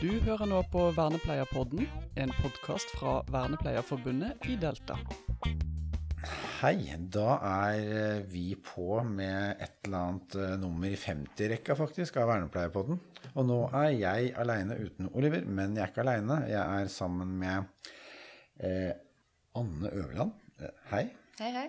[0.00, 1.82] Du hører nå på Vernepleierpodden,
[2.16, 4.94] en podkast fra Vernepleierforbundet i Delta.
[6.62, 12.16] Hei, da er eh, vi på med et eller annet eh, nummer i 50-rekka faktisk
[12.16, 12.96] av Vernepleierpodden.
[13.34, 16.38] Og nå er jeg aleine uten Oliver, men jeg er ikke aleine.
[16.48, 17.92] Jeg er sammen med
[18.56, 18.94] eh,
[19.60, 20.32] Anne Øverland.
[20.64, 21.02] Eh, hei.
[21.42, 21.66] Hei, hei.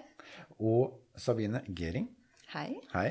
[0.63, 2.07] Og Sabine Gering.
[2.55, 2.79] Hei.
[2.95, 3.09] Hei.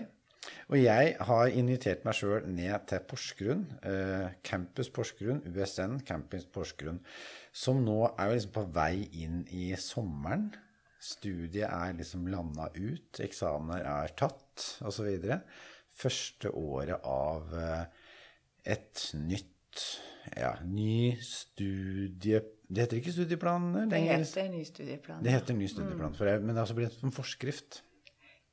[0.71, 7.01] Og jeg har invitert meg sjøl ned til Porsgrunn, eh, Campus Porsgrunn, USN Campus Porsgrunn,
[7.53, 10.49] som nå er jo liksom på vei inn i sommeren.
[11.01, 15.09] Studiet er liksom landa ut, eksamener er tatt osv.
[16.01, 17.85] Første året av eh,
[18.77, 19.85] et nytt
[20.37, 22.41] ja, ny studie...
[22.71, 24.21] Det heter ikke studieplan Det lenger.
[24.23, 25.23] heter ny studieplan.
[25.25, 27.81] Det heter ny studieplan, for jeg, men det har også blitt en forskrift.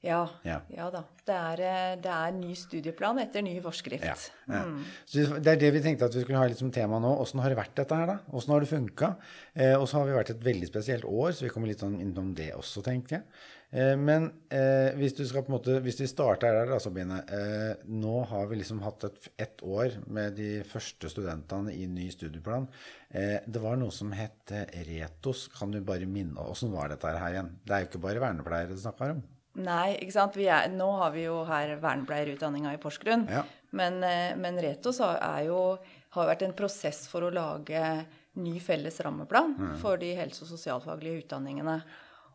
[0.08, 0.22] Ja.
[0.48, 0.62] Ja.
[0.72, 1.04] ja da.
[1.28, 4.30] Det er, eh, det er ny studieplan etter ny forskrift.
[4.48, 7.12] Så det er det vi tenkte at vi skulle ha litt som tema nå.
[7.24, 8.18] Åssen har det vært dette her, da?
[8.32, 9.14] Åssen har det funka?
[9.54, 12.00] Eh, og så har vi vært et veldig spesielt år, så vi kommer litt sånn
[12.04, 13.28] innom det også, tenker jeg.
[13.76, 17.20] Eh, men eh, hvis du skal på en måte, hvis vi starter der, da, Sabine.
[17.28, 22.70] Eh, nå har vi liksom hatt et, år med de første studentene i ny studieplan.
[23.10, 24.54] Eh, det var noe som het
[24.88, 25.48] Retos.
[25.52, 27.58] Kan du bare minne Åssen var dette her igjen?
[27.66, 29.26] Det er jo ikke bare vernepleiere det snakker om.
[29.58, 30.36] Nei, ikke sant.
[30.38, 33.28] Vi er, nå har vi jo her vernepleierutdanninga i Porsgrunn.
[33.32, 33.44] Ja.
[33.78, 35.78] Men, eh, men Retos har, er jo,
[36.16, 38.06] har vært en prosess for å lage
[38.38, 39.78] ny felles rammeplan Mm.
[39.82, 41.82] for de helse- og sosialfaglige utdanningene.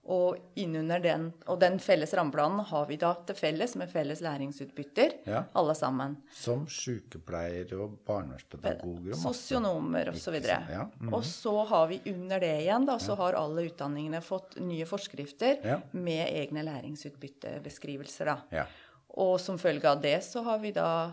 [0.05, 5.12] Og innunder den, og den felles rammeplanen har vi da til felles med felles læringsutbytter,
[5.27, 5.44] Ja.
[5.55, 6.17] alle sammen.
[6.34, 9.20] Som sykepleiere og barnevernspedagoger og.
[9.20, 10.34] Sosionomer osv.
[10.34, 10.89] Ikke sant, ja.
[10.98, 11.14] Mhm.
[11.14, 15.64] Og så har vi under det igjen, da, så har alle utdanningene fått nye forskrifter
[15.64, 15.78] Ja.
[15.92, 18.25] med egne læringsutbyttebeskrivelser.
[18.25, 18.37] da.
[18.50, 18.66] Ja.
[19.14, 21.12] Og som følge av det så har vi da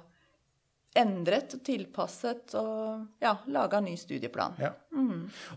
[0.97, 4.57] endret og tilpasset og ja, laga ny studieplan.
[4.61, 4.73] Ja.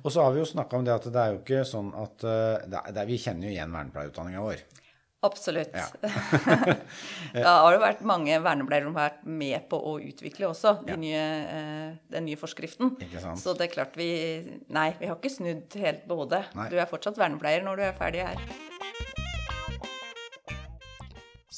[0.02, 2.24] Og så har vi jo snakka om det at det er jo ikke sånn at
[2.28, 4.62] eh, det er, Vi kjenner jo igjen vernepleierutdanninga vår.
[5.22, 5.70] Absolutt.
[5.72, 5.86] Ja.
[7.46, 10.96] da har det vært mange vernepleiere som har vært med på å utvikle også de
[10.96, 10.98] Ja.
[10.98, 11.22] nye,
[11.54, 12.96] eh, den nye forskriften.
[13.38, 14.10] Så det er klart vi
[14.68, 16.44] Nei, vi har ikke snudd helt på hodet.
[16.70, 18.42] Du er fortsatt vernepleier når du er ferdig her.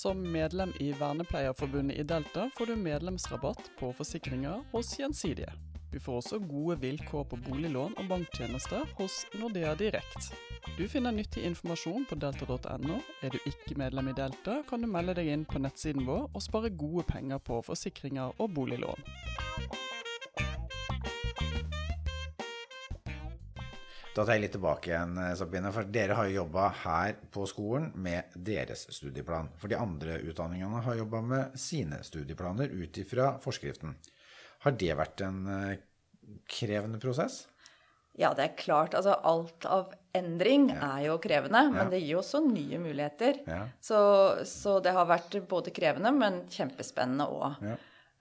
[0.05, 5.53] Som medlem i Vernepleierforbundet i Delta får du medlemsrabatt på forsikringer hos Gjensidige.
[5.93, 10.29] Du får også gode vilkår på boliglån og banktjenester hos Nordea Direkt.
[10.77, 13.01] Du finner nyttig informasjon på delta.no.
[13.25, 16.45] Er du ikke medlem i Delta, kan du melde deg inn på nettsiden vår og
[16.51, 19.09] spare gode penger på forsikringer og boliglån.
[24.15, 25.73] Da tar jeg litt tilbake igjen, eh, Sabine.
[25.75, 29.49] For dere har jo jobba her på skolen med deres studieplan.
[29.59, 33.97] For de andre utdanningene har jobba med sine studieplaner ut ifra forskriften.
[34.63, 35.77] Har det vært en eh,
[36.47, 37.47] krevende prosess?
[38.17, 38.95] Ja, det er klart.
[38.95, 41.91] Altså alt av endring er jo krevende, men Ja.
[41.91, 43.41] det gir jo også nye muligheter.
[43.51, 43.65] Ja.
[43.83, 43.99] Så,
[44.47, 47.59] så det har vært både krevende, men kjempespennende òg.
[47.67, 47.75] Ja.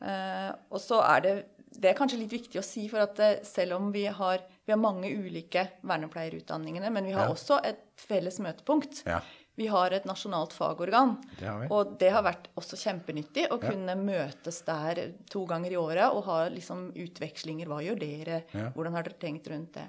[0.04, 1.36] Eh, og så er det
[1.74, 4.72] Det er kanskje litt viktig å si, for at eh, selv om vi har, vi
[4.76, 7.34] har mange ulike vernepleierutdanningene, men vi har Ja.
[7.34, 9.04] også et felles møtepunkt.
[9.08, 9.22] Ja.
[9.56, 11.12] Vi har et nasjonalt fagorgan.
[11.38, 11.48] Det.
[11.70, 13.70] Og det har vært også kjempenyttig å Ja.
[13.70, 17.68] kunne møtes der to ganger i året og ha liksom utvekslinger.
[17.68, 18.44] Hva gjør dere?
[18.52, 18.60] Ja.
[18.70, 18.74] Mm.
[18.74, 19.86] Hvordan har dere tenkt rundt det?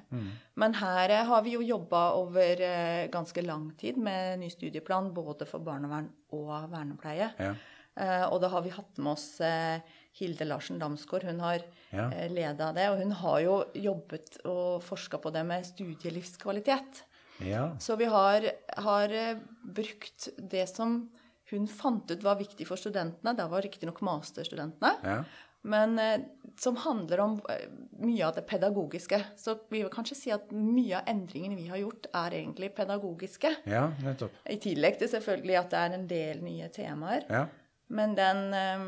[0.57, 5.15] Men her eh, har vi jo jobba over eh, ganske lang tid med ny studieplan
[5.15, 7.33] både for barnevern og vernepleie.
[7.39, 7.55] Ja.
[7.97, 9.79] Eh, og da har vi hatt med oss eh,
[10.19, 11.25] Hilde Larsen Damsgaard.
[11.29, 11.63] Hun har
[11.95, 12.09] Ja.
[12.11, 12.89] eh, leda det.
[12.91, 17.03] Og hun har jo jobbet og forska på det med studielivskvalitet.
[17.41, 17.77] ja.
[17.79, 19.09] Så vi har, har
[19.65, 21.11] brukt det som
[21.51, 23.35] hun fant ut var viktig for studentene.
[23.37, 24.95] Det var riktignok masterstudentene.
[25.05, 25.25] Ja.
[25.63, 25.99] Men
[26.61, 27.41] som handler om
[27.99, 29.19] mye av det pedagogiske.
[29.41, 33.55] Så vi vil kanskje si at mye av endringene vi har gjort, er egentlig pedagogiske.
[33.67, 34.31] ja, nettopp.
[34.51, 37.25] I tillegg til selvfølgelig at det er en del nye temaer.
[37.31, 37.47] Ja.
[37.89, 38.85] Men den eh,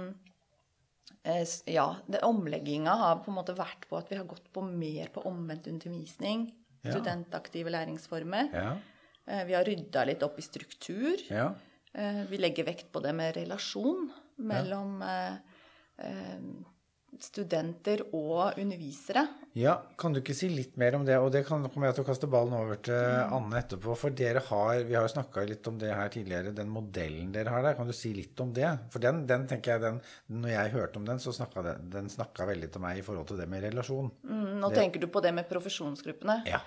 [1.23, 5.09] eh, Ja, omlegginga har på en måte vært på at vi har gått på mer
[5.15, 6.49] på omvendt undervisning.
[6.83, 6.93] Ja.
[6.95, 8.51] Studentaktive læringsformer.
[8.53, 8.77] Ja.
[9.27, 11.17] Eh, Vi har rydda litt opp i struktur.
[11.31, 11.55] ja.
[12.29, 15.39] Vi legger vekt på det med relasjon mellom eh,
[17.21, 19.23] studenter og undervisere.
[19.57, 21.17] Ja, kan du ikke si litt mer om det?
[21.23, 22.99] Og det kan, kommer jeg til å kaste ballen over til
[23.33, 23.95] Anne etterpå.
[23.97, 27.55] For dere har, vi har jo snakka litt om det her tidligere, den modellen dere
[27.55, 27.79] har der.
[27.79, 28.69] Kan du si litt om det?
[28.93, 30.01] For den, den tenker jeg, den,
[30.43, 33.31] når jeg hørte om den, så snakka den, den snakka veldig til meg i forhold
[33.31, 34.13] til det med relasjon.
[34.27, 36.43] Mm, Nå tenker du på det med profesjonsgruppene.
[36.51, 36.61] Ja.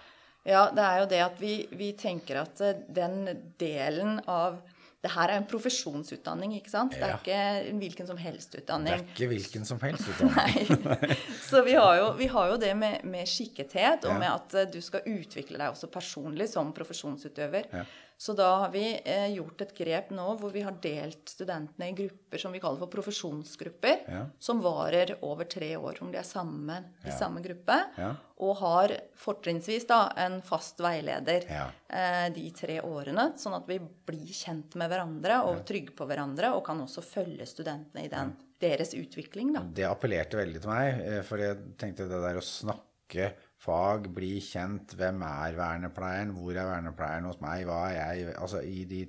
[0.47, 3.25] Ja, det er jo det at vi, vi tenker at eh, den
[3.59, 4.61] delen av
[5.01, 6.91] det her er en profesjonsutdanning, ikke sant?
[6.91, 7.17] Det er Ja.
[7.21, 8.91] ikke hvilken som helst utdanning.
[8.91, 10.83] Det er ikke hvilken som helst utdanning.
[10.83, 11.15] Nei.
[11.47, 14.19] Så vi har jo, vi har jo det med, med skikkethet, og Ja.
[14.19, 17.71] med at eh, du skal utvikle deg også personlig som profesjonsutøver.
[17.73, 17.85] Ja.
[18.19, 21.93] Så da har vi eh, gjort et grep nå hvor vi har delt studentene i
[21.95, 24.25] grupper som vi kaller for profesjonsgrupper, Ja.
[24.43, 27.15] som varer over tre år, om de er sammen i Ja.
[27.15, 28.15] samme gruppe, Ja.
[28.43, 31.45] og har fortrinnsvis da en fast veileder
[31.89, 36.51] eh, de tre årene, sånn at vi blir kjent med hverandre og trygge på hverandre,
[36.53, 39.61] og kan også følge studentene i den, deres utvikling, da.
[39.63, 44.37] Det appellerte veldig til meg, eh, for jeg tenkte det der å snakke fag, bli
[44.43, 49.03] kjent, hvem er vernepleieren, hvor er vernepleieren hos meg, hva er jeg Altså i de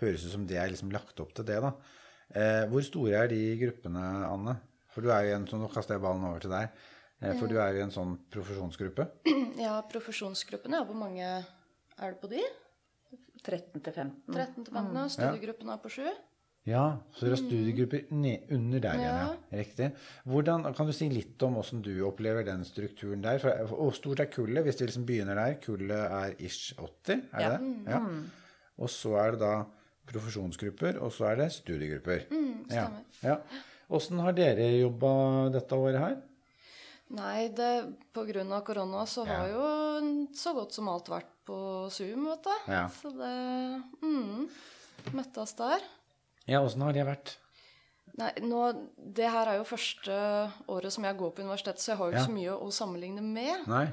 [0.00, 1.74] Høres ut som det er liksom lagt opp til det, da.
[2.32, 4.56] Eh, hvor store er de gruppene, Anne?
[4.94, 6.72] For du er jo en sånn Nå kaster jeg ballen over til deg.
[7.22, 9.08] Eh, for du er jo i en sånn profesjonsgruppe.
[9.62, 12.42] Ja, profesjonsgruppene, ja, hvor mange er det på de?
[13.42, 14.32] 13 til 15.
[14.32, 16.06] 13 til 15, studiegruppen er på 7.
[16.64, 19.30] Ja, så dere har studiegrupper under der igjen, ja.
[19.58, 19.88] Riktig.
[20.30, 23.42] Hvordan, kan du si litt om hvordan du opplever den strukturen der?
[23.66, 25.56] Hvor stort er kullet, hvis vi liksom begynner der?
[25.64, 27.56] Kullet er ish 80, er det Ja.
[27.58, 27.72] det?
[27.90, 28.00] Ja.
[28.78, 29.54] Og så er det da
[30.12, 32.28] profesjonsgrupper, og så er det studiegrupper.
[32.30, 32.86] Mm, ja.
[33.26, 33.36] ja.
[33.90, 36.14] Åssen har dere jobba dette året her?
[37.12, 37.72] Nei, det,
[38.14, 39.56] på grunn av korona så har Ja.
[39.58, 41.58] jo så godt som alt vært på
[41.90, 42.54] Zoom, vet du.
[42.72, 42.86] Ja.
[42.88, 43.34] Så det
[44.00, 44.46] mm,
[45.18, 45.82] Møttes der.
[46.50, 47.36] Ja, åssen har det vært?
[48.18, 48.60] Nei, nå,
[49.16, 50.14] det her er jo første
[50.68, 52.26] året som jeg går på universitetet, så jeg har jo ikke Ja.
[52.28, 53.68] så mye å sammenligne med.
[53.70, 53.86] Nei?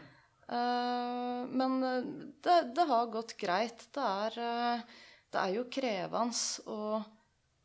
[0.49, 2.09] Uh, men eh,
[2.41, 3.85] det, det har gått greit.
[3.93, 7.03] Det er, uh, det er jo krevende å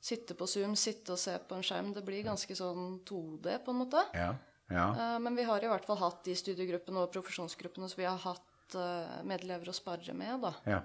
[0.05, 1.95] sitte på Zoom, sitte og se på en skjerm.
[1.97, 4.05] Det blir ganske sånn 2D, på en måte.
[4.13, 4.35] Ja.
[4.69, 4.89] ja.
[4.93, 8.21] Uh, Men vi har i hvert fall hatt de studiegruppene og profesjonsgruppene som vi har
[8.21, 8.45] hatt
[8.79, 10.55] eh, medelever å sparre med, da.
[10.77, 10.83] ja.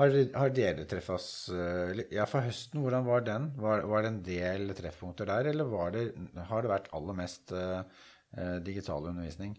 [0.00, 3.52] Har, har dere treffes eh, Ja, for høsten, hvordan var den?
[3.60, 6.08] Var, var det en del treffpunkter der, eller var det,
[6.48, 7.84] har det vært aller mest eh,
[8.66, 9.54] digital undervisning?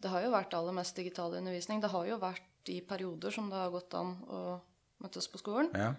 [0.00, 1.82] Det har jo vært aller mest digital undervisning.
[1.84, 4.42] Det har jo vært i perioder som det har gått an å
[5.04, 5.70] møtes på skolen.
[5.76, 5.92] Ja.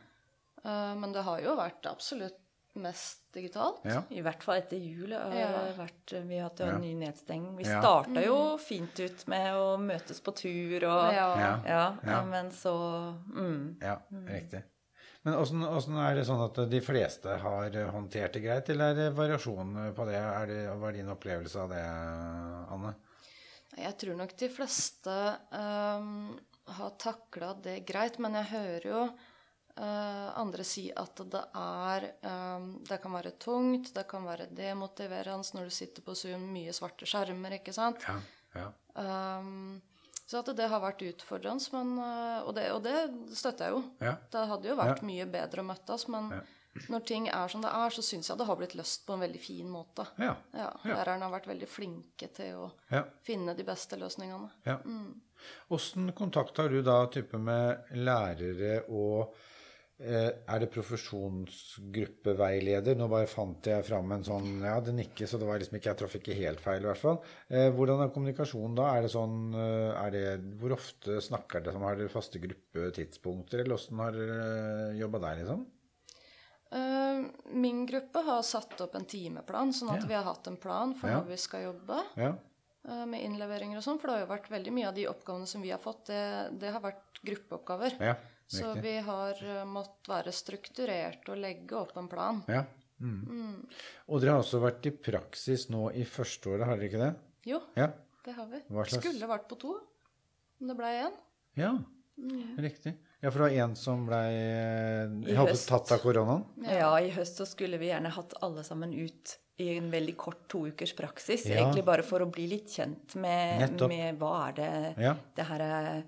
[0.66, 2.40] Uh, Men det har jo vært absolutt
[2.76, 3.82] mest digitalt.
[3.84, 4.04] ja.
[4.10, 5.48] I hvert fall etter jul har Ja.
[5.78, 7.56] vært Vi har hatt jo en ny nedstenging.
[7.58, 7.82] Vi Ja.
[7.82, 11.38] starta jo fint ut med å møtes på tur og Ja.
[11.40, 11.62] Ja.
[11.66, 12.24] Ja, Ja.
[12.24, 13.82] men så mm.
[13.82, 14.64] Ja, riktig.
[15.24, 18.96] Men åssen åssen er det sånn at de fleste har håndtert det greit, eller er
[18.96, 20.16] det variasjon på det?
[20.16, 21.84] Er det hva er din opplevelse av det,
[22.72, 22.96] Anne?
[23.78, 29.12] Jeg tror nok de fleste um, har takla det greit, men jeg hører jo eh,
[29.76, 35.70] andre si at det er ehm, Det kan være tungt, det kan være demotiverende når
[35.70, 38.04] du sitter på Zoom, mye svarte skjermer, ikke sant?
[38.08, 38.18] Ja.
[38.58, 38.68] ja.
[39.40, 39.80] Um,
[40.32, 43.82] så at det har vært utfordrende, men, eh, og, det, og det støtter jeg jo.
[44.00, 44.14] Ja.
[44.32, 46.30] Det hadde jo vært mye bedre å møtes, men
[46.88, 49.26] når ting er som det er, så syns jeg det har blitt løst på en
[49.26, 50.06] veldig fin måte.
[50.24, 50.38] Ja.
[50.88, 53.04] Lærerne har vært veldig flinke til å ja.
[53.28, 54.54] finne de beste løsningene.
[54.70, 54.80] ja.
[55.74, 59.48] Åssen kontakt du da type med lærere og eh,
[60.02, 62.96] er det profesjonsgruppeveileder?
[62.98, 65.90] Nå bare fant jeg fram en sånn Ja, det nikker, så det var liksom ikke,
[65.92, 67.20] jeg traff ikke helt feil, i hvert fall.
[67.50, 68.86] Eh, hvordan er kommunikasjonen da?
[68.98, 70.24] Er det sånn eh, er det,
[70.62, 71.80] Hvor ofte snakker dere?
[71.84, 74.40] Har dere faste gruppetidspunkter, eller åssen har dere
[75.00, 75.60] jobba der, liksom?
[76.72, 77.18] Eh,
[77.54, 80.08] Min gruppe har satt opp en timeplan, sånn at Ja.
[80.08, 81.16] vi har hatt en plan for Ja.
[81.20, 82.34] når vi skal jobbe Ja.
[82.88, 84.00] eh, med innleveringer og sånn.
[84.00, 86.50] For det har jo vært veldig mye av de oppgavene som vi har fått, det,
[86.60, 87.92] det har vært gruppeoppgaver.
[88.00, 88.16] ja
[88.52, 88.84] Så riktig.
[88.84, 92.42] vi har eh, måttet være strukturert og legge opp en plan.
[92.52, 92.66] Ja.
[93.02, 93.64] Mm.
[94.10, 97.14] Og dere har også vært i praksis nå i første året, har dere ikke det?
[97.50, 97.88] Jo, Ja.
[98.26, 98.60] det har vi.
[98.92, 99.78] Skulle vært på to,
[100.60, 101.16] men det ble én.
[101.58, 101.72] Ja,
[102.22, 102.58] Mm.
[102.60, 102.92] riktig.
[103.24, 104.20] Ja, for det var en som ble
[105.26, 105.68] I hadde høst.
[105.70, 106.44] tatt av koronaen?
[106.68, 110.48] Ja, i høst så skulle vi gjerne hatt alle sammen ut i en veldig kort
[110.50, 111.46] to ukers praksis.
[111.46, 111.62] Ja.
[111.64, 115.16] Egentlig bare for å bli litt kjent med, med hva er det Ja.
[115.36, 116.04] det her er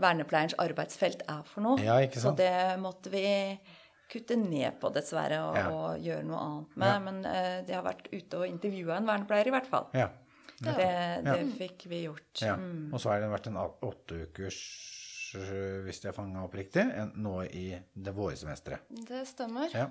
[0.00, 1.80] vernepleierens arbeidsfelt er for noe.
[1.82, 2.38] Ja, ikke sant?
[2.38, 3.24] Så det måtte vi
[4.10, 5.66] kutte ned på, dessverre, og, Ja.
[5.70, 6.88] og gjøre noe annet med.
[6.88, 6.98] Ja.
[6.98, 9.86] Men uh, de har vært ute og intervjua en vernepleier, i hvert fall.
[9.94, 10.08] Ja.
[10.60, 10.74] Det,
[11.24, 12.42] det fikk vi gjort.
[12.42, 12.56] ja.
[12.92, 14.58] Og så har det vært en åtteukers åtte ukers,
[15.40, 16.84] er hvis jeg fanga opp riktig,
[17.16, 18.90] nå i det vårsemesteret.
[19.08, 19.70] Det stemmer.
[19.72, 19.86] Ja.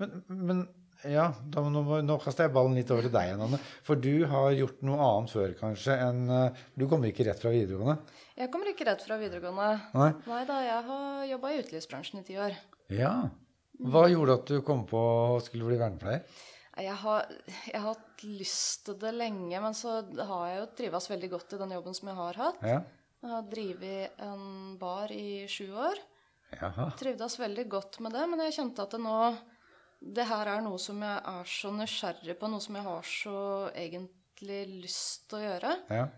[0.00, 0.64] Men, men
[1.10, 3.60] ja, da, nå, nå kaster jeg ballen litt over til deg igjen, Anne.
[3.84, 7.52] For du har gjort noe annet før, kanskje, enn øh, Du kommer ikke rett fra
[7.52, 7.98] videregående?
[8.38, 9.68] Jeg kommer ikke rett fra videregående.
[9.98, 10.10] Nei?
[10.30, 12.56] Nei da, jeg har jobba i utelivsbransjen i ti år.
[12.94, 13.12] Ja.
[13.84, 14.98] Hva gjorde at du kom på
[15.36, 16.24] å skulle bli vernepleier?
[16.74, 17.28] Jeg har,
[17.68, 21.54] jeg har hatt lyst til det lenge, men så har jeg jo trives veldig godt
[21.54, 22.64] i den jobben som jeg har hatt.
[22.66, 22.80] Ja.
[23.24, 24.48] Jeg har drevet en
[24.80, 26.00] bar i sju år.
[26.54, 26.90] Jaha.
[26.98, 29.18] Trivdes veldig godt med det, men jeg kjente at det nå
[30.04, 33.38] Det her er noe som jeg er så nysgjerrig på, noe som jeg har så
[33.72, 35.76] egentlig lyst til å gjøre.
[35.88, 36.08] Ja.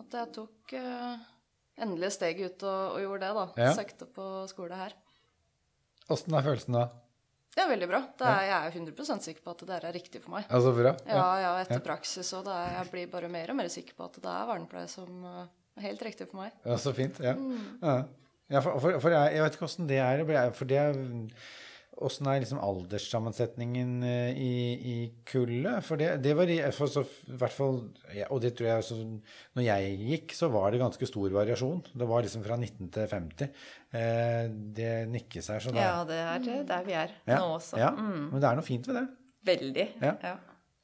[0.00, 1.22] At jeg tok uh,
[1.80, 3.64] endelig steget ut og, og, gjorde det, da.
[3.64, 3.70] Ja.
[3.78, 4.96] Søkte på skole her.
[6.10, 6.88] Åssen er følelsen da?
[7.58, 8.02] Er veldig bra.
[8.18, 10.44] Det er, Jeg er 100% sikker på at det der er riktig for meg.
[10.46, 10.92] Ja, så bra.
[11.08, 14.20] Ja, ja, etter praksis og er, jeg blir bare mer og mer sikker på at
[14.20, 15.42] det er vernepleie som uh,
[15.80, 16.54] er helt riktig for meg.
[16.68, 17.18] Ja, så fint.
[17.24, 17.34] Ja.
[17.40, 17.80] Mm.
[17.80, 17.96] ja.
[18.54, 20.24] ja for, for, for jeg, jeg vet ikke åssen det er.
[20.56, 21.02] For det er
[22.00, 24.52] Åssen er liksom alderssammensetningen eh, i,
[24.92, 24.94] i
[25.26, 25.82] kullet?
[25.84, 27.80] For det, det var i, for så, hvert fall
[28.30, 28.98] Og det tror jeg så,
[29.58, 31.82] Når jeg gikk, så var det ganske stor variasjon.
[31.90, 33.50] Det var liksom fra 19 til 50.
[33.92, 34.44] Eh,
[34.78, 37.80] det nikkes her, så det Ja, det er der vi er ja, nå også.
[37.80, 38.30] Ja, Mm.
[38.30, 39.06] Men det er noe fint ved det.
[39.50, 39.86] Veldig.
[40.00, 40.14] Ja.
[40.22, 40.36] Ja.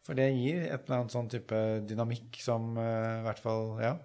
[0.07, 3.97] For det gir et eller annet sånn type dynamikk som eh, i hvert fall ja,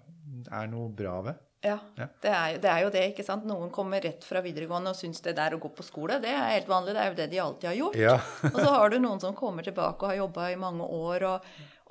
[0.50, 1.42] er noe bra ved.
[1.62, 2.08] Ja, Ja.
[2.20, 3.44] Det, er, jo- det er jo det, ikke sant.
[3.46, 6.56] Noen kommer rett fra videregående og syns det der å gå på skole, det er
[6.56, 6.94] helt vanlig.
[6.96, 8.00] Det er jo det de alltid har gjort.
[8.00, 8.16] Ja.
[8.52, 11.48] og så har du noen som kommer tilbake og har jobba i mange år og,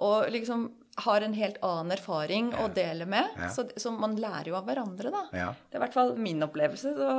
[0.07, 0.69] og liksom
[1.01, 3.29] har en helt annen erfaring å dele med.
[3.39, 3.47] Ja.
[3.49, 5.21] Så, så man lærer jo av hverandre, da.
[5.31, 5.45] Ja.
[5.69, 6.91] Det er i hvert fall min opplevelse.
[6.97, 7.13] Så,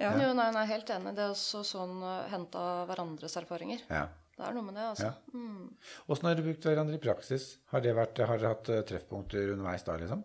[0.00, 0.14] ja.
[0.16, 1.12] Jo, nei, nei, helt enig.
[1.14, 3.84] Det er også sånn uh, hente av hverandres erfaringer.
[3.92, 4.06] ja.
[4.38, 5.08] Det er noe med det, altså.
[5.08, 5.34] Ja.
[5.34, 5.70] Mm.
[6.06, 7.46] Har dere brukt hverandre i praksis?
[7.72, 10.20] Har, det vært, har dere hatt eh, treffpunkter underveis da, liksom?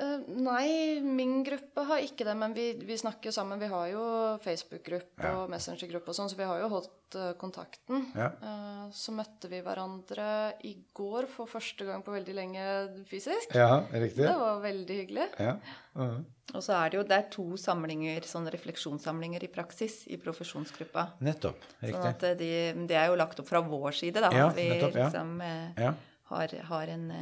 [0.00, 3.60] Eh, nei, min gruppe har ikke det, men vi, vi snakker jo sammen.
[3.60, 4.04] Vi har jo
[4.40, 5.34] Facebook-gruppe Ja.
[5.42, 8.06] og Messenger-gruppe og sånn, så vi har jo holdt uh, kontakten.
[8.16, 8.30] Ja.
[8.40, 12.64] Uh, så møtte vi hverandre i går for første gang på veldig lenge
[13.10, 13.52] fysisk.
[13.52, 14.24] Ja, riktig.
[14.24, 15.28] Det var veldig hyggelig.
[15.38, 15.58] Ja.
[15.94, 16.24] -huh.
[16.54, 21.10] Og så er det jo det er to samlinger, sånne refleksjonssamlinger i praksis i profesjonsgruppa.
[21.20, 21.60] Nettopp.
[21.80, 22.08] Sånn Riktig.
[22.08, 24.30] at de, det er jo lagt opp fra vår side, da.
[24.32, 25.04] Ja, at vi nettopp, ja.
[25.04, 25.42] liksom
[25.76, 25.94] Ja.
[26.24, 27.12] har, har en,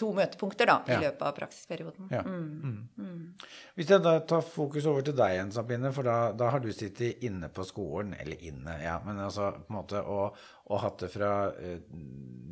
[0.00, 0.96] to møtepunkter da, Ja.
[0.98, 2.08] i løpet av praksisperioden.
[2.10, 2.22] Ja.
[2.22, 2.88] Mm.
[2.96, 3.34] Mm.
[3.76, 6.70] Hvis jeg da tar fokus over til deg igjen, Sabine, for da, da har du
[6.72, 10.36] sittet inne på skolen, eller inne, ja, men altså på en måte, og,
[10.70, 11.78] og hatt det fra uh,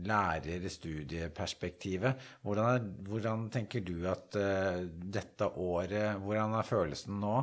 [0.07, 2.15] lærer-studieperspektivet.
[2.43, 4.43] Hvordan, er- hvordan tenker du at uh,
[4.89, 7.37] dette året, hvordan er følelsen nå?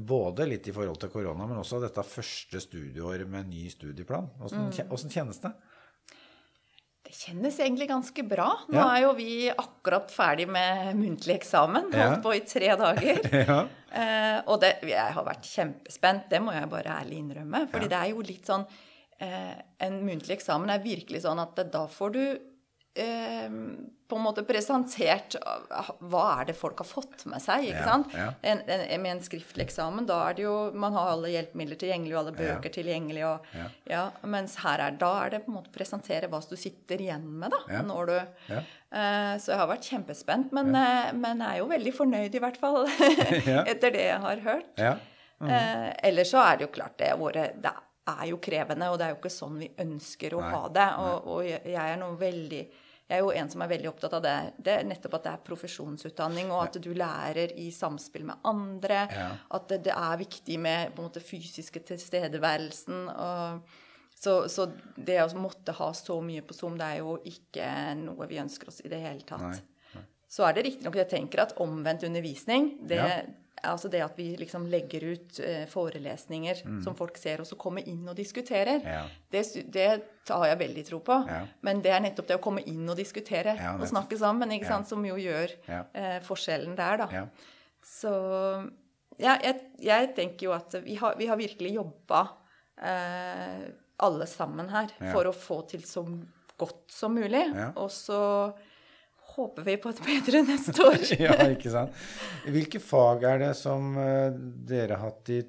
[0.00, 4.30] Både litt i forhold til korona, men også dette første studieåret med ny studieplan.
[4.40, 5.50] Hvordan, hvordan kjennes det?
[5.52, 5.58] Det
[7.14, 8.48] kjennes egentlig ganske bra.
[8.68, 8.88] Nå Ja.
[8.96, 11.90] er jo vi akkurat ferdig med muntlig eksamen.
[11.92, 12.08] Ja.
[12.10, 13.20] Holdt på i tre dager.
[13.48, 13.58] Ja.
[13.94, 17.68] Eh, og det, jeg har vært kjempespent, det må jeg bare ærlig innrømme.
[17.70, 17.92] fordi Ja.
[17.92, 18.66] det er jo litt sånn
[19.20, 19.54] eh,
[19.86, 22.38] En muntlig eksamen er virkelig sånn at da får du
[22.94, 23.48] eh,
[24.08, 25.34] på en måte presentert
[26.04, 27.64] hva er det folk har fått med seg.
[27.70, 28.12] ikke Ja, sant?
[28.14, 28.26] ja.
[28.44, 32.12] En, en, med en skriftlig eksamen, da er det jo Man har alle hjelpemidler tilgjengelig
[32.14, 32.54] og alle Ja.
[32.54, 33.24] bøker tilgjengelig.
[33.26, 33.66] Og, Ja.
[33.90, 37.24] ja, mens her er, da er det på en måte presentere hva du sitter igjen
[37.26, 37.82] med da, Ja.
[37.82, 38.18] når du
[38.52, 38.60] Ja.
[38.92, 42.38] Eh, Så jeg har vært kjempespent, men, eh, men jeg er jo veldig fornøyd i
[42.38, 42.86] hvert fall.
[43.66, 44.70] Etter det jeg har hørt.
[44.78, 44.96] Ja.
[45.42, 47.72] Eh, ellers så er det jo klart det året Det
[48.06, 50.88] er jo krevende, og det er jo ikke sånn vi ønsker å Nei, ha det.
[50.98, 52.66] Og, og jeg jeg er noe veldig
[53.14, 54.34] jeg er jo en som er veldig opptatt av det.
[54.66, 59.04] det er nettopp at det er profesjonsutdanning, og at du lærer i samspill med andre.
[59.14, 59.28] Ja.
[59.56, 63.08] At det, det er viktig med på en måte fysiske tilstedeværelsen.
[63.14, 63.80] og
[64.24, 67.68] så, så det å måtte ha så mye på Zoom, det er jo ikke
[68.00, 69.44] noe vi ønsker oss i det hele tatt.
[69.44, 69.73] Nei,
[70.34, 73.20] Så er det riktignok jeg tenker at omvendt undervisning, det, Ja.
[73.70, 77.86] altså det at vi liksom legger ut forelesninger forelesninger som folk ser, og så kommer
[77.86, 78.88] inn og diskuterer, Mm.
[78.90, 79.04] Ja.
[79.30, 81.20] det, det har jeg veldig tro på.
[81.30, 81.44] Ja.
[81.62, 85.04] Men det er nettopp det å komme inn og diskutere og snakke sammen, sant, som
[85.06, 85.54] jo gjør
[85.94, 87.08] eh, forskjellen der, da.
[87.12, 87.24] Ja.
[87.84, 88.10] Så
[89.18, 92.24] ja, jeg, jeg tenker jo at vi har, vi har virkelig jobba
[92.82, 93.68] eh,
[94.02, 96.02] alle sammen her for å få til så
[96.58, 97.44] godt som mulig.
[97.76, 98.18] Og så
[99.36, 101.00] håper vi på et bedre neste år.
[101.26, 101.96] ja, ikke sant.
[102.46, 104.30] Hvilke fag er det som eh,
[104.70, 105.40] dere har hatt i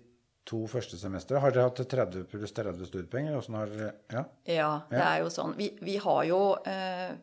[0.46, 1.40] to første semestre?
[1.42, 3.38] Har dere hatt 30 pluss 30 studiepenger?
[3.58, 4.26] har dere Ja.
[4.46, 5.56] Ja, det er jo sånn.
[5.58, 7.16] Vi, vi har jo eh,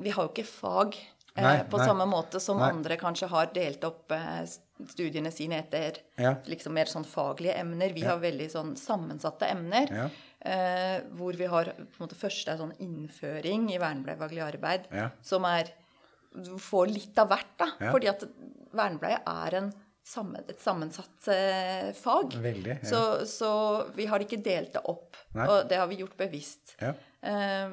[0.00, 1.86] Vi har jo ikke fag eh, Nei, på nei.
[1.86, 2.70] samme måte som Nei.
[2.72, 4.42] andre kanskje har delt opp eh,
[4.88, 6.34] studiene sine etter Ja.
[6.48, 7.92] liksom mer sånn faglige emner.
[7.94, 9.92] Vi har veldig sånn sammensatte emner.
[10.44, 15.10] Eh, hvor vi har på en måte første er sånn innføring i vernepleiefaglig arbeid, Ja.
[15.22, 15.70] som er
[16.34, 17.66] Du får litt av hvert, da.
[17.78, 17.90] Ja.
[17.92, 18.22] Fordi at
[18.72, 19.66] vernepleie er en
[20.02, 22.32] sammen, et sammensatt eh, fag.
[22.40, 22.88] Veldig, ja.
[22.88, 23.50] Så, så
[23.94, 25.14] vi har ikke delt det opp.
[25.36, 25.44] Nei.
[25.46, 26.72] Og det har vi gjort bevisst.
[26.80, 26.94] Ja.
[27.20, 27.68] Eh,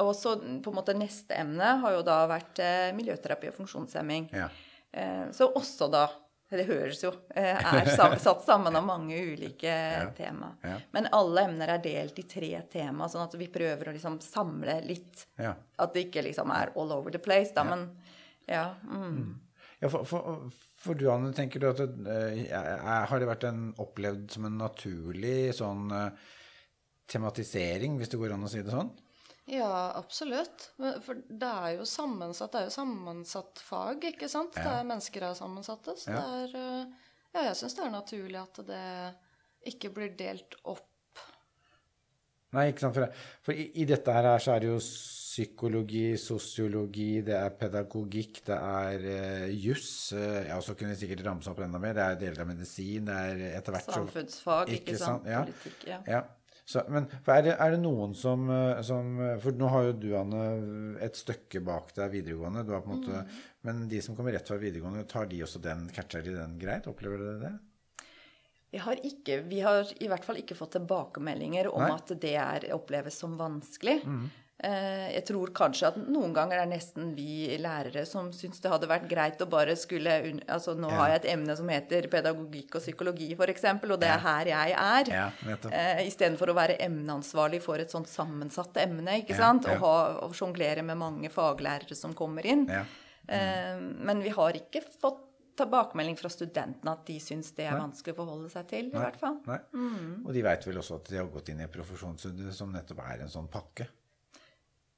[0.00, 4.30] og så på en måte neste emne har jo da vært eh, miljøterapi og funksjonshemming.
[4.32, 4.48] Ja.
[4.90, 6.06] Eh, så også da
[6.50, 9.74] Det høres jo eh, er satt sammen av mange ulike
[10.16, 10.52] tema.
[10.62, 10.76] Ja.
[10.94, 14.76] Men alle emner er delt i tre tema, sånn at vi prøver å liksom samle
[14.84, 15.24] litt.
[15.40, 15.54] Ja.
[15.80, 17.88] At det ikke liksom er all over the place, da, men
[18.46, 18.68] ja.
[18.84, 19.40] Mm.
[19.80, 20.44] Ja, for, for,
[20.84, 24.60] for du, Anne, tenker du at det, eh, har det vært en, opplevd som en
[24.60, 26.28] naturlig sånn eh,
[27.10, 28.92] tematisering, hvis det går an å si det sånn?
[29.46, 30.70] Ja, absolutt.
[31.04, 34.54] For det er jo sammensatt, det er jo sammensatt fag, ikke sant?
[34.56, 34.78] Det Ja.
[34.80, 36.20] er mennesker er sammensatte, så Ja.
[36.22, 36.86] det er eh,
[37.34, 39.14] Ja, jeg syns det er naturlig at det
[39.66, 40.86] ikke blir delt opp.
[42.52, 42.94] Nei, ikke sant.
[42.94, 43.08] For,
[43.42, 48.38] for i, i dette her er så er det jo psykologi, sosiologi, det er pedagogikk,
[48.46, 50.12] det er uh, juss.
[50.14, 51.96] uh, ja, så kunne jeg sikkert ramse opp enda mer.
[51.98, 55.26] Det er deler av medisin, det er etter hvert Samfunnsfag, Ikke ikke, sant?
[55.26, 55.42] sant, ja.
[55.42, 55.86] Politikk.
[55.90, 55.98] Ja.
[56.06, 56.22] Ja.
[56.64, 60.08] Så, men er, det, er det noen som, eh, som For nå har jo du,
[60.16, 60.44] Anne,
[61.04, 62.64] et stykke bak deg videregående.
[62.64, 63.24] Du har på en måte,
[63.68, 66.88] Men de som kommer rett fra videregående, tar de også den, catcher de den greit?
[66.88, 67.54] Opplever dere det?
[68.82, 71.92] Har, ikke, vi har i hvert fall ikke fått tilbakemeldinger om Nei.
[71.92, 72.00] Mm.
[72.00, 74.00] at det er, oppleves som vanskelig.
[74.02, 78.70] Eh, jeg tror kanskje at noen ganger er det nesten vi lærere som syns det
[78.70, 80.14] hadde vært greit å bare skulle
[80.46, 80.96] altså Nå Ja.
[81.00, 84.76] har jeg et emne som heter pedagogikk og psykologi, f.eks., og det er her jeg
[84.78, 85.10] er.
[85.10, 85.56] Ja.
[85.70, 89.66] Eh, Istedenfor å være emneansvarlig for et sånt sammensatt emne, ikke Ja, sant?
[89.66, 92.66] Og, ha, og sjonglere med mange faglærere som kommer inn.
[92.68, 92.84] Ja.
[93.28, 95.20] Eh, Men vi har ikke fått
[95.56, 97.80] tilbakemelding fra studentene at de syns det er Nei.
[97.88, 99.36] vanskelig å forholde seg til, i Nei, hvert fall.
[99.46, 99.58] Nei.
[100.24, 103.20] Og de veit vel også at de har gått inn i profesjonsstudiet som nettopp er
[103.22, 103.86] en sånn pakke.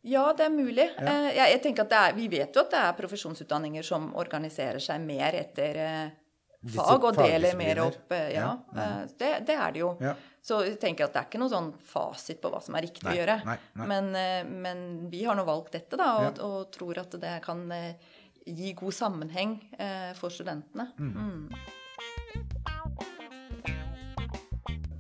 [0.07, 0.87] Ja, det er mulig.
[1.01, 1.07] Ja.
[1.11, 4.13] Eh, Jeg, jeg tenker at det er, Vi vet jo at det er profesjonsutdanninger som
[4.15, 6.11] organiserer seg mer etter eh,
[6.77, 8.13] fag og deler mer opp.
[8.15, 8.87] eh, Ja, Ja,
[9.19, 9.91] det, det er det jo.
[10.01, 10.15] Ja.
[10.47, 13.03] Så jeg tenker at det er ikke noen sånn fasit på hva som er riktig
[13.09, 13.37] Nei, å gjøre.
[13.49, 13.87] nei, nei.
[13.91, 14.13] Men,
[14.63, 17.65] men vi har nå valgt dette, da, og, og tror at det kan
[18.47, 19.57] gi god sammenheng
[20.15, 20.87] for studentene.
[21.03, 21.51] Mm.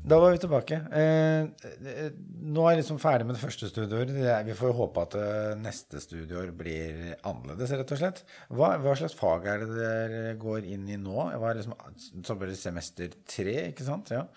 [0.07, 0.77] Da var vi tilbake.
[0.95, 1.49] Eh,
[1.91, 2.11] eh,
[2.47, 4.13] nå er jeg liksom ferdig med det første studieåret.
[4.47, 8.21] Vi får håpe at eh, neste studieår blir annerledes, rett og slett.
[8.55, 11.17] Hva, hva slags fag er det dere går inn i nå?
[11.35, 11.75] Hva er liksom,
[12.23, 14.15] så blir det semester tre, ikke sant?
[14.15, 14.29] Ja.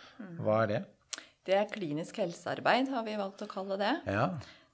[0.41, 0.81] Hva er det?
[1.45, 3.93] Det er klinisk helsearbeid, har vi valgt å kalle det.
[4.09, 4.25] Ja.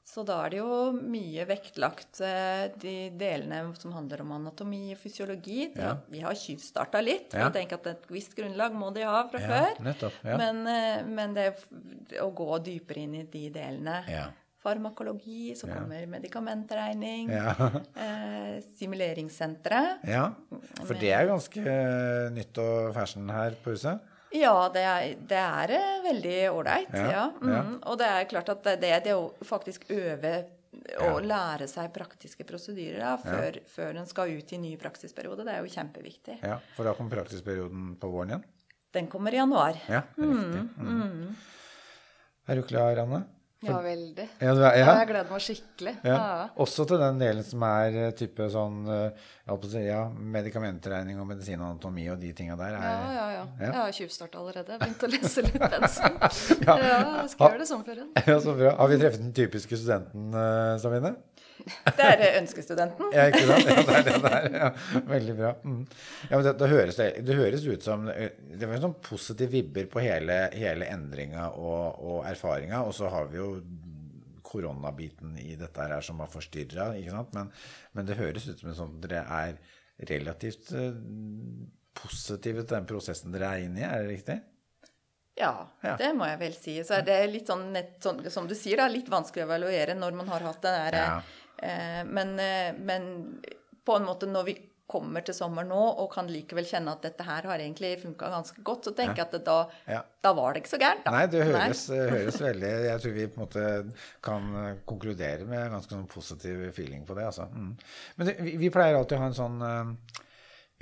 [0.05, 4.99] Så da er det jo mye vektlagt eh, de delene som handler om anatomi og
[5.01, 5.71] fysiologi.
[5.73, 5.95] Ja.
[6.13, 7.33] Vi har tjuvstarta litt.
[7.33, 7.47] Ja.
[7.47, 9.81] Jeg tenker at Et visst grunnlag må de ha fra ja før.
[9.87, 10.19] nettopp.
[10.23, 10.37] Ja.
[10.37, 11.47] Men, eh, men det
[12.21, 14.27] å gå dypere inn i de delene ja.
[14.65, 17.51] Farmakologi, så kommer medikamentregning, Ja.
[18.05, 20.05] eh, simuleringssenteret.
[20.09, 20.29] ja.
[20.85, 21.75] For det er ganske
[22.33, 24.01] nytt og fersen her på huset.
[24.35, 26.91] Ja, det er, det er eh, veldig ålreit.
[26.93, 27.63] Ja, Ja, ja.
[27.63, 27.79] mm.
[27.87, 30.35] Og det er klart at det, det å faktisk øve
[31.05, 35.53] og lære seg praktiske prosedyrer da, før, før en skal ut i ny praksisperiode, det
[35.55, 36.35] er jo kjempeviktig.
[36.43, 38.43] Ja, For da kommer praksisperioden på våren igjen?
[38.95, 39.79] Den kommer i januar.
[39.91, 40.65] Ja, riktig.
[40.79, 41.35] Mm.
[42.47, 43.23] Er du klar, Anne?
[43.69, 44.27] Ja, veldig.
[44.39, 45.95] Ja, Ja, jeg gleder meg skikkelig.
[46.05, 46.19] Ja.
[46.65, 52.07] Også til den delen som er eh, type sånn eh, jeg ja, medikamentregning og medisinanatomi
[52.09, 52.77] og de tinga der.
[52.77, 53.43] Ja, Er, ja, ja.
[53.59, 53.65] Ja.
[53.65, 54.79] Jeg har tjuvstarta allerede.
[54.81, 56.17] Begynt å lese litt pensum.
[56.67, 57.83] ja, jeg skal gjøre det sånn
[58.25, 58.73] ja, så bra.
[58.79, 61.13] Har vi treffet den typiske studenten, uh, Sabine?
[61.65, 63.11] Det er eh, ønskestudenten.
[63.15, 63.69] Ja, ikke sant?
[63.69, 64.47] Ja, det er det der.
[64.59, 64.69] Ja.
[65.09, 65.51] Veldig bra.
[65.63, 65.79] Mm.
[66.29, 68.97] Ja, men det, det, høres, det, det høres ut som eh, Det var en sånn
[69.05, 72.83] positiv vibber på hele, hele endringa og, og erfaringa.
[72.85, 73.49] Og så har vi jo
[74.45, 77.31] koronabiten i dette her som har forstyrra, ikke sant.
[77.35, 77.49] Men,
[77.97, 79.55] men det høres ut som en sånn dere er
[80.11, 80.91] relativt eh,
[81.95, 84.37] positive til den prosessen dere er inne i, er det riktig?
[85.35, 85.97] Ja, Ja.
[85.99, 86.77] det må jeg vel si.
[86.87, 89.95] Så er det litt sånn, nett, sånn som du sier, da, litt vanskelig å evaluere
[89.97, 91.17] når man har hatt det der Ja.
[91.57, 93.11] Eh, men, eh, men
[93.85, 97.25] på en måte når vi kommer til sommer nå og kan likevel kjenne at dette
[97.25, 99.57] her har egentlig funka ganske godt, så tenker jeg at da,
[99.89, 100.01] Ja.
[100.21, 101.07] da var det ikke så gærent.
[101.09, 103.65] Nei, det høres, høres veldig Jeg tror vi på en måte
[104.21, 107.25] kan eh, konkludere med ganske sånn positiv feeling på det.
[107.25, 107.49] Altså.
[107.49, 107.73] Mm.
[108.17, 110.21] Men det, vi, vi pleier alltid å ha en sånn uh,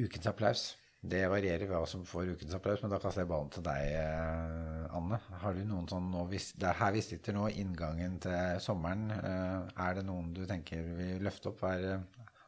[0.04, 0.66] ukens applaus.
[1.04, 4.96] Det varierer hva som får ukens applaus, men da kaster jeg ballen til deg, eh,
[4.96, 5.18] Anne.
[5.42, 9.12] Har du noen sånn Det er her vi sitter nå, inngangen til sommeren.
[9.12, 11.64] eh, er det noen du tenker vi løfter opp?
[11.64, 12.00] Er, eh,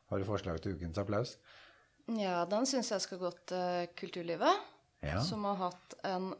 [0.10, 1.36] har du forslag til ukens applaus?
[2.08, 4.56] Ja, den syns jeg skal gå til kulturlivet.
[5.04, 5.20] Ja.
[5.22, 6.34] Som har hatt en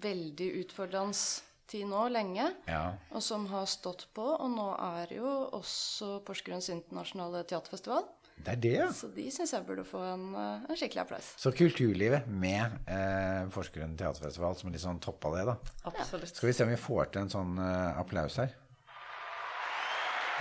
[0.00, 2.54] veldig utfordrende tid nå lenge.
[2.66, 2.94] Ja.
[3.12, 4.24] Og som har stått på.
[4.24, 8.04] Og nå er jo også Porsgrunns internasjonale teaterfestival.
[8.42, 8.88] Det er det, ja.
[8.94, 11.28] Så de syns jeg burde få en, eh, en skikkelig applaus.
[11.38, 15.56] Så kulturlivet med eh, Porsgrunn teaterfestival som litt sånn toppa det, da.
[15.92, 16.34] Absolutt.
[16.34, 18.54] Skal vi se om vi får til en sånn eh, applaus her.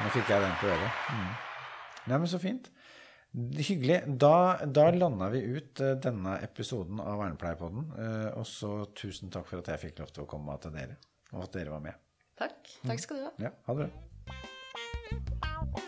[0.01, 1.01] Nå fikk jeg den på øret.
[1.13, 1.33] Mm.
[2.09, 2.71] Nei, men så fint.
[3.33, 4.03] Hyggelig.
[4.19, 7.85] Da, da landa vi ut eh, denne episoden av Vernepleierpodden.
[7.95, 10.99] Uh, og så tusen takk for at jeg fikk lov til å komme til dere,
[11.31, 12.01] og at dere var med.
[12.41, 12.75] Takk.
[12.83, 13.33] Takk skal du ha.
[13.47, 15.87] Ja, ha det bra.